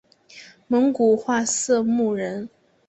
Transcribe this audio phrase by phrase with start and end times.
[0.67, 2.49] 蒙古化色目人。